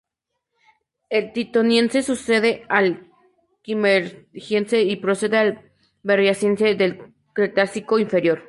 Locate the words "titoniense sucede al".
1.31-3.11